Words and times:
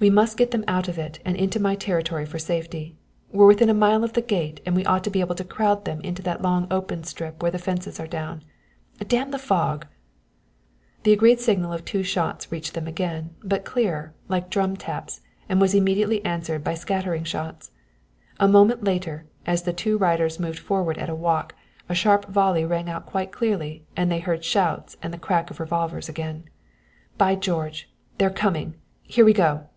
"We 0.00 0.10
must 0.10 0.36
get 0.36 0.50
them 0.50 0.64
out 0.68 0.86
of 0.86 0.98
it 0.98 1.18
and 1.24 1.34
into 1.34 1.58
my 1.58 1.76
territory 1.76 2.26
for 2.26 2.38
safety. 2.38 2.94
We're 3.32 3.46
within 3.46 3.70
a 3.70 3.72
mile 3.74 4.04
of 4.04 4.12
the 4.12 4.20
gate 4.20 4.60
and 4.66 4.76
we 4.76 4.84
ought 4.84 5.02
to 5.04 5.10
be 5.10 5.20
able 5.20 5.36
to 5.36 5.44
crowd 5.44 5.86
them 5.86 6.02
into 6.02 6.20
that 6.24 6.42
long 6.42 6.66
open 6.70 7.04
strip 7.04 7.40
where 7.42 7.50
the 7.50 7.58
fences 7.58 7.98
are 7.98 8.06
down. 8.06 8.42
Damn 9.08 9.30
the 9.30 9.38
fog!" 9.38 9.86
The 11.04 11.14
agreed 11.14 11.40
signal 11.40 11.72
of 11.72 11.86
two 11.86 12.02
shots 12.02 12.52
reached 12.52 12.74
them 12.74 12.86
again, 12.86 13.30
but 13.42 13.64
clearer, 13.64 14.12
like 14.28 14.50
drum 14.50 14.76
taps, 14.76 15.22
and 15.48 15.58
was 15.58 15.72
immediately 15.74 16.22
answered 16.22 16.62
by 16.62 16.74
scattering 16.74 17.24
shots. 17.24 17.70
A 18.38 18.46
moment 18.46 18.84
later, 18.84 19.24
as 19.46 19.62
the 19.62 19.72
two 19.72 19.96
riders 19.96 20.38
moved 20.38 20.58
forward 20.58 20.98
at 20.98 21.08
a 21.08 21.14
walk, 21.14 21.54
a 21.88 21.94
sharp 21.94 22.26
volley 22.28 22.66
rang 22.66 22.90
out 22.90 23.06
quite 23.06 23.32
clearly 23.32 23.86
and 23.96 24.12
they 24.12 24.20
heard 24.20 24.44
shouts 24.44 24.98
and 25.02 25.14
the 25.14 25.18
crack 25.18 25.50
of 25.50 25.60
revolvers 25.60 26.10
again. 26.10 26.44
"By 27.16 27.36
George! 27.36 27.90
They're 28.18 28.28
coming 28.28 28.74
here 29.06 29.24
we 29.24 29.32
go!" 29.32 29.70